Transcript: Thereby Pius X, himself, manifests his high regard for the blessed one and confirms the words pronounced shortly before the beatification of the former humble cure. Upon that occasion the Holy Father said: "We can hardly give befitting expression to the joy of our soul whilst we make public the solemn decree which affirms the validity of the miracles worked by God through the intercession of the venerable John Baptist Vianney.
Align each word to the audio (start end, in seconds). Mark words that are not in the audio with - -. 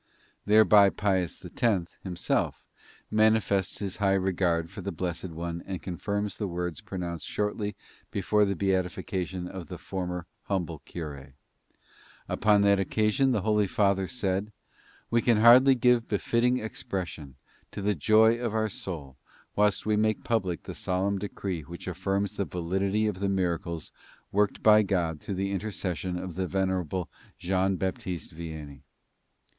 Thereby 0.47 0.89
Pius 0.89 1.45
X, 1.45 1.99
himself, 2.03 2.63
manifests 3.11 3.77
his 3.77 3.97
high 3.97 4.15
regard 4.15 4.71
for 4.71 4.81
the 4.81 4.91
blessed 4.91 5.29
one 5.29 5.61
and 5.67 5.79
confirms 5.79 6.39
the 6.39 6.47
words 6.47 6.81
pronounced 6.81 7.27
shortly 7.27 7.75
before 8.09 8.43
the 8.43 8.55
beatification 8.55 9.47
of 9.47 9.67
the 9.67 9.77
former 9.77 10.25
humble 10.45 10.79
cure. 10.85 11.35
Upon 12.27 12.63
that 12.63 12.79
occasion 12.79 13.31
the 13.31 13.43
Holy 13.43 13.67
Father 13.67 14.07
said: 14.07 14.51
"We 15.11 15.21
can 15.21 15.37
hardly 15.37 15.75
give 15.75 16.07
befitting 16.07 16.57
expression 16.57 17.35
to 17.71 17.79
the 17.79 17.93
joy 17.93 18.39
of 18.39 18.55
our 18.55 18.69
soul 18.69 19.17
whilst 19.55 19.85
we 19.85 19.97
make 19.97 20.23
public 20.23 20.63
the 20.63 20.73
solemn 20.73 21.19
decree 21.19 21.61
which 21.61 21.85
affirms 21.87 22.37
the 22.37 22.45
validity 22.45 23.05
of 23.05 23.19
the 23.19 23.29
miracles 23.29 23.91
worked 24.31 24.63
by 24.63 24.81
God 24.81 25.21
through 25.21 25.35
the 25.35 25.51
intercession 25.51 26.17
of 26.17 26.33
the 26.33 26.47
venerable 26.47 27.07
John 27.37 27.75
Baptist 27.75 28.33
Vianney. 28.35 28.81